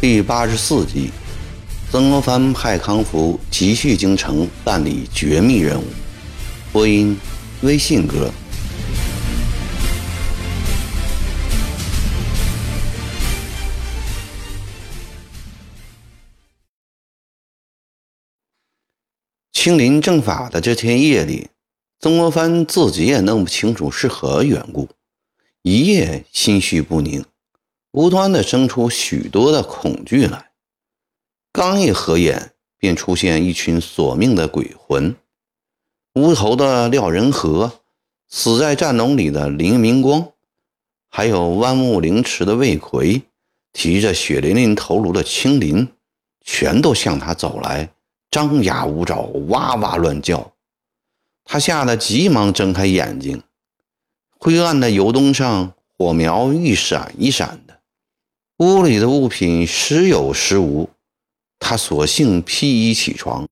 [0.00, 1.10] 第八十四集，
[1.90, 5.84] 曾国藩派康福急续京城办理绝密任务。
[6.72, 7.16] 播音：
[7.62, 8.30] 微信哥。
[19.64, 21.48] 清临正法的这天夜里，
[21.98, 24.90] 曾国藩自己也弄不清楚是何缘故，
[25.62, 27.24] 一夜心绪不宁。
[27.92, 30.50] 无端的生出许多的恐惧来，
[31.50, 35.16] 刚一合眼，便出现一群索命的鬼魂：
[36.12, 37.80] 无头的廖仁和，
[38.28, 40.32] 死在战笼里的林明光，
[41.08, 43.22] 还有弯木凌迟的魏奎，
[43.72, 45.88] 提着血淋淋头颅的青林，
[46.44, 47.88] 全都向他走来，
[48.34, 50.56] 张牙舞爪，哇哇乱叫。
[51.44, 53.44] 他吓得急忙睁开眼睛，
[54.40, 57.80] 灰暗的油灯上，火苗一闪一闪的。
[58.56, 60.90] 屋里的物品时有时无，
[61.60, 63.46] 他索性披衣起床，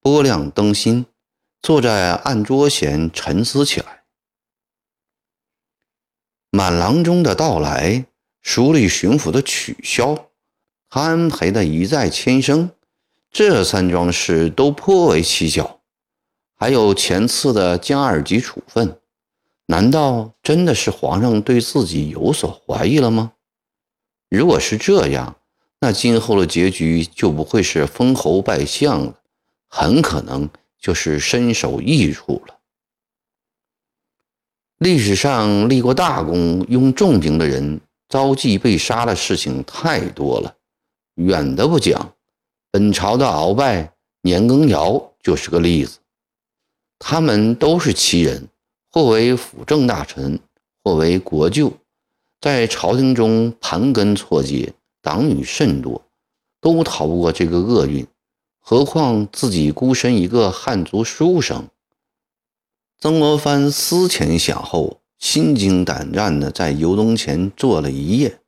[0.00, 1.06] 拨亮灯芯，
[1.62, 4.02] 坐在案桌前沉思起来。
[6.50, 8.04] 满郎中的到来，
[8.42, 10.30] 署理巡抚的取消，
[10.88, 12.72] 安培的一再迁升，
[13.30, 15.80] 这三桩事都颇为蹊跷。
[16.54, 18.98] 还有前次的江二级处分，
[19.66, 23.32] 难道真的是皇上对自己有所怀疑了吗？
[24.28, 25.36] 如果是这样，
[25.80, 29.14] 那今后的结局就不会是封侯拜相了，
[29.68, 32.56] 很可能就是身首异处了。
[34.78, 40.56] 历史上立过大功、用重兵的人遭际被杀的事情太多了，
[41.14, 42.14] 远的不讲，
[42.70, 45.98] 本朝的鳌拜、年羹尧就是个例子。
[46.98, 48.48] 他们都是奇人，
[48.92, 50.38] 或为辅政大臣，
[50.84, 51.72] 或为国舅。
[52.40, 56.04] 在朝廷中盘根错节，党羽甚多，
[56.60, 58.06] 都逃不过这个厄运。
[58.60, 61.68] 何况自己孤身一个汉族书生。
[63.00, 68.40] 曾国藩思前想后，心惊胆战地在油灯前坐了一夜，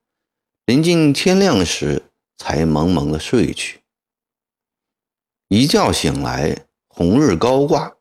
[0.67, 2.03] 临近天亮时
[2.37, 3.80] 才蒙蒙地睡去。
[5.53, 7.97] 一觉醒来，红日高挂，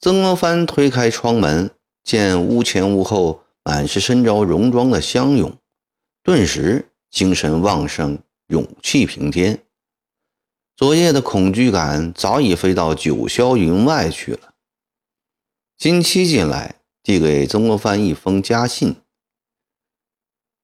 [0.00, 1.70] 曾国藩推开窗门，
[2.02, 3.40] 见屋前屋后。
[3.62, 5.56] 满是身着戎装的乡勇，
[6.22, 8.18] 顿时精神旺盛，
[8.48, 9.62] 勇气平添。
[10.76, 14.52] 昨夜的恐惧感早已飞到九霄云外去了。
[15.78, 18.96] 金七进来，递给曾国藩一封家信。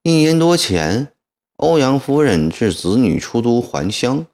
[0.02, 1.14] 一年多前，
[1.56, 4.26] 欧阳夫人致子女出都还乡，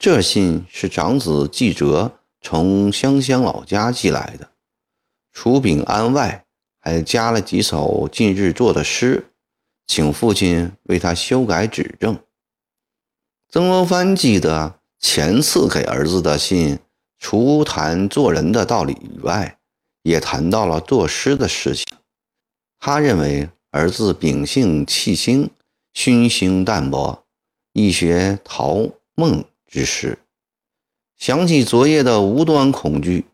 [0.00, 4.50] 这信是长子季哲从湘乡老家寄来的，
[5.30, 6.46] 除禀安外。
[6.82, 9.26] 还加了几首近日作的诗，
[9.86, 12.18] 请父亲为他修改指正。
[13.50, 16.78] 曾国藩记得前次给儿子的信，
[17.18, 19.58] 除谈做人的道理以外，
[20.02, 21.84] 也谈到了作诗的事情。
[22.78, 25.50] 他认为儿子秉性气清，
[25.92, 27.26] 熏心淡泊，
[27.74, 30.18] 易学陶孟之诗。
[31.16, 33.24] 想起昨夜的无端恐惧。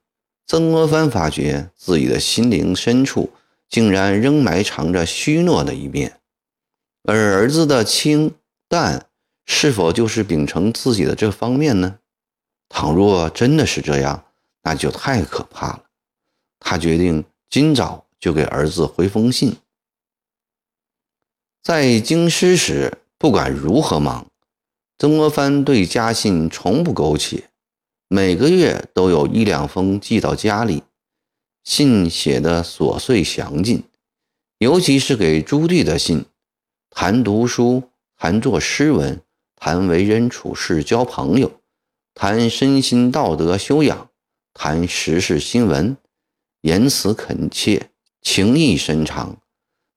[0.47, 3.33] 曾国藩发觉自己的心灵深处
[3.69, 6.21] 竟然仍埋藏着虚懦的一面，
[7.03, 8.33] 而儿子的清
[8.69, 9.09] 淡
[9.45, 11.99] 是否就是秉承自己的这方面呢？
[12.69, 14.25] 倘若真的是这样，
[14.63, 15.85] 那就太可怕了。
[16.61, 19.57] 他决定今早就给儿子回封信。
[21.61, 24.27] 在京师时，不管如何忙，
[24.99, 27.51] 曾国藩对家信从不苟且。
[28.09, 30.85] 每个月都有一两封寄到家里，
[31.65, 33.83] 信写的琐碎详尽，
[34.59, 36.25] 尤其是给朱棣的信，
[36.89, 39.21] 谈读书，谈作诗文，
[39.57, 41.61] 谈为人处事交朋友，
[42.15, 44.09] 谈身心道德修养，
[44.55, 45.97] 谈时事新闻，
[46.63, 47.91] 言辞恳切，
[48.23, 49.37] 情意深长。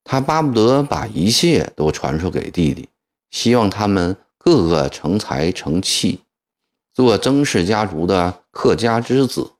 [0.04, 2.90] 他巴不得把一切都传授给弟弟，
[3.30, 4.18] 希望他们
[4.50, 6.22] 个个成才成器。
[6.94, 9.52] 做曾氏家族的客家之子，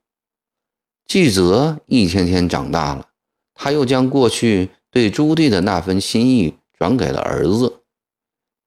[1.06, 3.08] 季泽一天天长大了。
[3.54, 7.82] 他又将过去对朱棣的那份心意转给了儿子。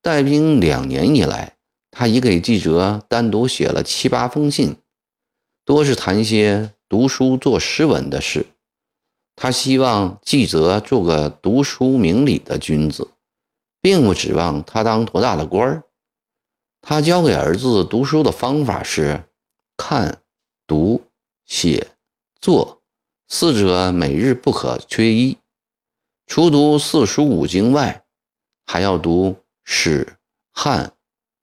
[0.01, 1.57] 带兵两年以来，
[1.91, 4.75] 他已给记者单独写了七八封信，
[5.65, 8.47] 多是谈些读书做诗文的事。
[9.35, 13.09] 他希望季泽做个读书明理的君子，
[13.81, 15.83] 并不指望他当多大的官儿。
[16.85, 19.23] 他教给儿子读书的方法是：
[19.77, 20.21] 看、
[20.67, 21.01] 读、
[21.45, 21.91] 写、
[22.41, 22.81] 作
[23.29, 25.37] 四者每日不可缺一。
[26.27, 28.03] 除读四书五经外，
[28.65, 30.17] 还要读史、
[30.51, 30.91] 汉、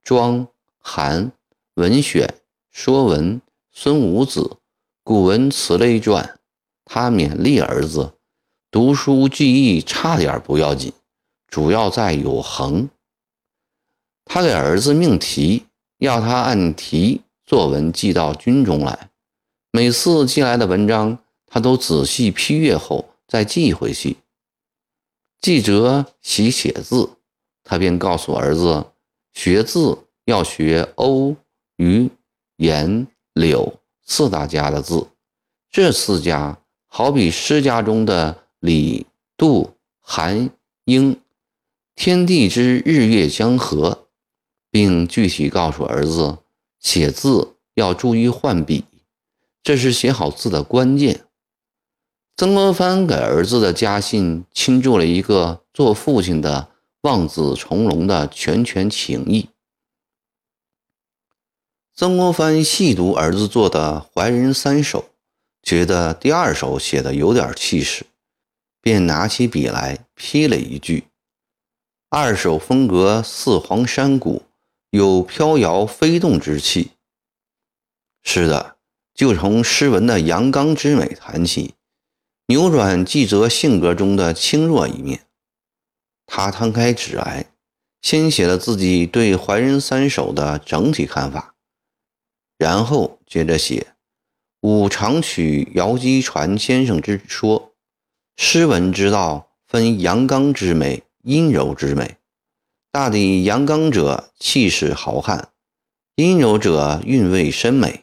[0.03, 0.47] 庄、
[0.79, 1.33] 韩、
[1.73, 2.35] 文选、
[2.71, 3.41] 说文、
[3.73, 4.59] 孙武子、
[5.03, 6.39] 古文词类传。
[6.85, 8.13] 他勉励儿子，
[8.71, 10.93] 读书记忆差点不要紧，
[11.49, 12.91] 主要在有恒。
[14.33, 15.65] 他给儿子命题，
[15.99, 19.11] 要他按题作文寄到军中来。
[19.73, 21.19] 每次寄来的文章，
[21.49, 24.19] 他都仔细批阅后再寄回去。
[25.41, 27.11] 记者喜写字，
[27.65, 28.85] 他便告诉儿子，
[29.33, 31.35] 学字要学欧、
[31.79, 32.09] 虞、
[32.59, 35.09] 颜、柳四大家的字。
[35.73, 36.57] 这四家
[36.87, 40.49] 好比诗家中的李、杜、韩、
[40.85, 41.21] 英，
[41.97, 44.07] 天地之日月相合，
[44.71, 46.39] 并具体告诉儿子，
[46.79, 48.85] 写字要注意换笔，
[49.63, 51.25] 这是写好字的关键。
[52.37, 56.69] 曾国藩给儿子的家信倾注了一个做父亲的
[57.03, 59.51] 望子成龙的拳拳情谊。
[61.95, 65.01] 曾国藩细读儿子做的《怀人三首》，
[65.63, 68.07] 觉得第二首写的有点气势，
[68.81, 71.05] 便拿起笔来批了一句
[72.09, 74.43] ：“二首风格似黄山谷，
[74.91, 76.93] 有飘摇飞动之气。”
[78.23, 78.77] 是的，
[79.15, 81.75] 就从诗文的阳刚之美谈起。
[82.47, 85.25] 扭转记者性格中的轻弱一面，
[86.27, 87.47] 他摊开纸来，
[88.03, 91.55] 先写了自己对《怀仁三首》的整体看法，
[92.59, 93.95] 然后接着写
[94.63, 97.73] 五常取姚基传先生之说：
[98.37, 102.17] 诗文之道分阳刚之美、阴柔之美，
[102.93, 105.51] 大抵阳刚者气势豪悍，
[106.17, 108.03] 阴柔者韵味深美，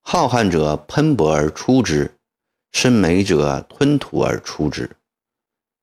[0.00, 2.16] 浩瀚者喷薄而出之。
[2.72, 4.96] 深美者吞吐而出之。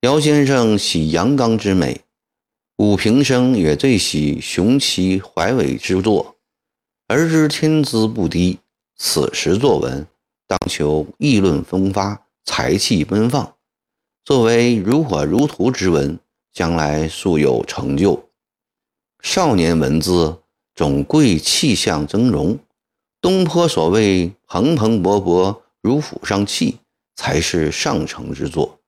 [0.01, 2.01] 姚先生喜阳刚之美，
[2.77, 6.37] 武平生也最喜雄奇怀伟之作。
[7.07, 8.57] 儿知天资不低，
[8.95, 10.07] 此时作文
[10.47, 13.53] 当求议论风发，才气奔放。
[14.25, 16.17] 作为如火如荼之文，
[16.57, 18.31] 将来素有成就。
[19.21, 20.39] 少年文字
[20.73, 22.57] 总贵气象峥嵘，
[23.21, 25.61] 东坡所谓蓬蓬勃勃。
[25.81, 26.79] 如府上气，
[27.15, 28.79] 才是上乘之作。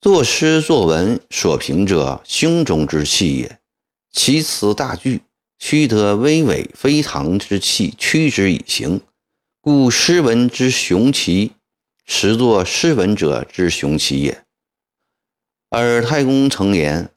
[0.00, 3.58] 作诗作文所凭者，胸中之气也。
[4.12, 5.22] 其词大句，
[5.58, 9.00] 须得巍巍飞堂之气驱之以行。
[9.60, 11.50] 故诗文之雄奇，
[12.06, 14.43] 实作诗文者之雄奇也。
[15.74, 17.10] 而太公曾言：“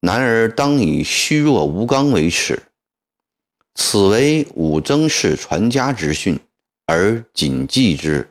[0.00, 2.62] 男儿当以虚弱无刚为耻。”
[3.74, 6.38] 此为武曾氏传家之训。
[6.86, 8.28] 而谨记之。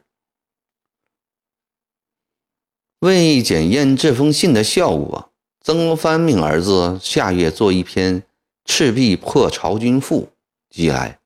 [3.00, 8.22] 为检验这封信的效果，曾国藩命儿子下月做一篇
[8.64, 10.26] 《赤壁破曹军赋》
[10.70, 11.20] 寄来。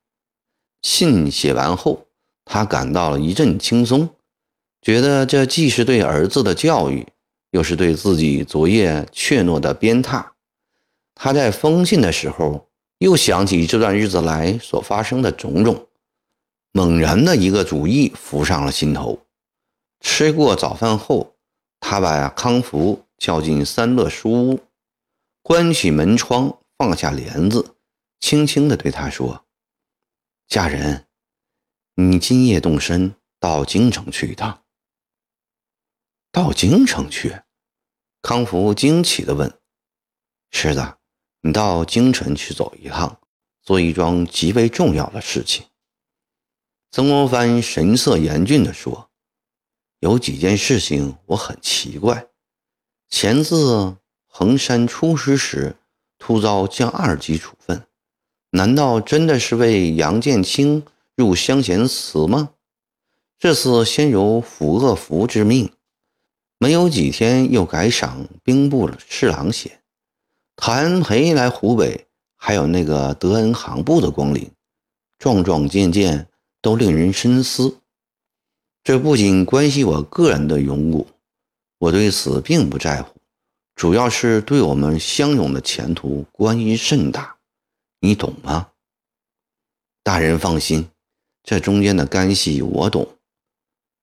[0.82, 2.08] 信写完后，
[2.46, 4.10] 他感到了一阵轻松，
[4.82, 7.06] 觉得这既是对儿子的教育，
[7.52, 10.26] 又是对自己昨夜怯懦的鞭挞。
[11.16, 15.88] 他在封信的时候，又想起这段日子来所发生的种种。
[16.72, 19.20] 猛然的一个主意浮上了心头。
[20.00, 21.36] 吃过早饭后，
[21.80, 24.60] 他把康福叫进三乐书屋，
[25.42, 27.74] 关起门窗，放下帘子，
[28.20, 29.46] 轻轻地对他说
[30.48, 31.06] ：“家人，
[31.96, 34.60] 你今夜动身到京城去一趟。”
[36.38, 37.36] 到京城去？
[38.22, 39.52] 康福惊奇地问
[40.54, 41.00] ：“是的，
[41.42, 43.20] 你到京城去走一趟，
[43.64, 45.66] 做一桩极为重要的事情。”
[46.94, 49.10] 曾国藩神色严峻地说
[49.98, 52.28] ：“有几件事情我很奇怪。
[53.10, 55.78] 前自衡山出师时，
[56.20, 57.88] 突遭降二级处分，
[58.52, 62.52] 难道真的是为杨建清入乡贤祠吗？
[63.40, 65.72] 这次先由辅鄂福之命，
[66.58, 69.80] 没有几天又改赏兵部侍郎衔。
[70.56, 74.52] 谭培来湖北，还有那个德恩行部的光临，
[75.20, 76.28] 桩桩件件。”
[76.60, 77.78] 都令人深思。
[78.84, 81.08] 这不仅关系我个人的荣辱，
[81.78, 83.16] 我对此并不在乎，
[83.76, 87.38] 主要是对我们乡勇的前途关系甚大，
[88.02, 88.72] 你懂吗？
[90.04, 90.90] 大人放心，
[91.44, 93.17] 这中间的干系我懂。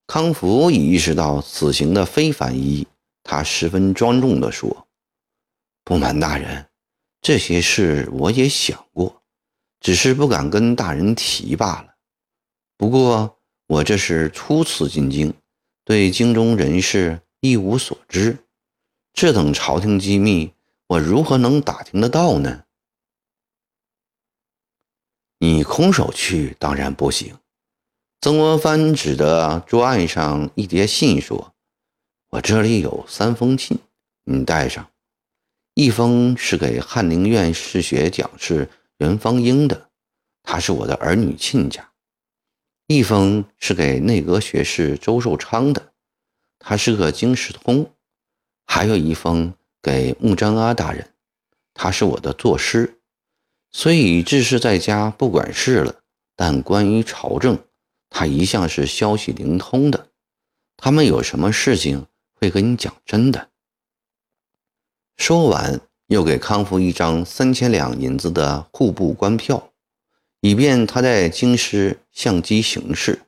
[0.07, 2.87] 康福已意识到此行的非凡意义，
[3.23, 4.87] 他十分庄重地说
[5.83, 6.69] ：“不瞒大人，
[7.23, 9.23] 这些事我也想过，
[9.81, 11.95] 只是不敢跟大人提罢了。”
[12.77, 15.33] 不过我这是初次进京，
[15.85, 18.45] 对京中人事一无所知，
[19.15, 20.53] 这等朝廷机密，
[20.87, 22.65] 我如何能打听得到呢？
[25.39, 27.37] 你空手去当然不行。
[28.25, 31.53] 曾国藩指着桌案上一叠信说
[32.33, 33.79] ：“我这里有三封信，
[34.25, 34.89] 你带上。
[35.75, 39.91] 一封是给翰林院士学讲师袁方英的，
[40.43, 41.83] 他是我的儿女亲家；
[42.87, 45.93] 一封是给内阁学士周寿昌的，
[46.59, 47.85] 他是个经史通；
[48.65, 49.53] 还有一封
[49.83, 51.11] 给穆彰阿大人，
[51.75, 53.03] 他是我的作师。
[53.71, 55.97] 所以致仕在家不管事了，
[56.35, 57.63] 但关于朝政。”
[58.17, 60.07] 他一向是消息灵通的，
[60.77, 63.51] 他们有什么事情会跟你讲真的。
[65.17, 69.73] 说完，又给康福一张三千两银子的户部官票，
[70.41, 73.23] 以便他在京师相机行事。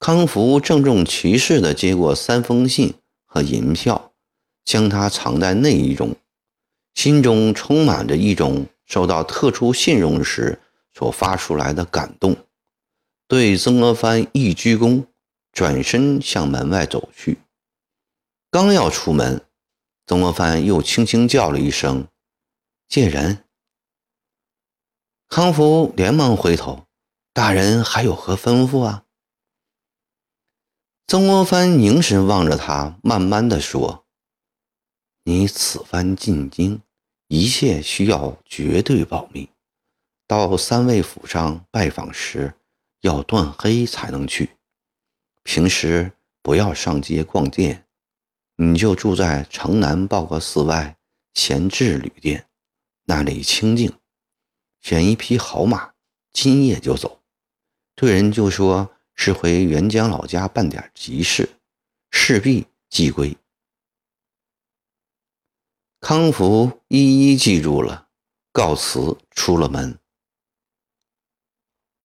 [0.00, 2.92] 康福郑重其事地接过三封信
[3.24, 4.12] 和银票，
[4.64, 6.16] 将它藏在内衣中，
[6.92, 10.58] 心中充满着一种受到特殊信用时
[10.92, 12.36] 所发出来的感动。
[13.28, 15.04] 对曾国藩一鞠躬，
[15.50, 17.38] 转身向门外走去。
[18.52, 19.44] 刚要出门，
[20.06, 22.06] 曾国藩又轻轻叫了一声
[22.86, 23.44] ：“借人。”
[25.26, 26.86] 康福连忙回头
[27.34, 29.02] ：“大人还有何吩咐啊？”
[31.08, 34.06] 曾国藩凝神望着他，慢慢的说
[35.24, 36.80] ：“你此番进京，
[37.26, 39.48] 一切需要绝对保密。
[40.28, 42.54] 到三位府上拜访时。”
[43.00, 44.56] 要断黑才能去，
[45.42, 46.12] 平时
[46.42, 47.86] 不要上街逛店，
[48.56, 50.96] 你就住在城南报个寺外
[51.34, 52.48] 闲置旅店，
[53.04, 53.92] 那里清静。
[54.80, 55.92] 选一匹好马，
[56.32, 57.22] 今夜就走。
[57.94, 61.48] 对人就说是回沅江老家办点急事，
[62.10, 63.36] 势必即归。
[66.00, 68.08] 康福一一记住了，
[68.52, 69.98] 告辞出了门。